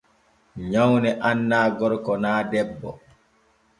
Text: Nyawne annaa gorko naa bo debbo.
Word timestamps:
Nyawne 0.71 1.11
annaa 1.29 1.67
gorko 1.77 2.13
naa 2.23 2.41
bo 2.43 2.49
debbo. 2.51 2.91